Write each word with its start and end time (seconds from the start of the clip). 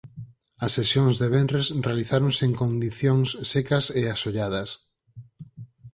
As 0.65 0.71
sesións 0.77 1.15
de 1.21 1.27
venres 1.35 1.65
realizáronse 1.87 2.43
en 2.49 2.53
condicións 2.63 3.29
secas 3.51 3.85
e 3.99 4.03
asolladas. 4.15 4.69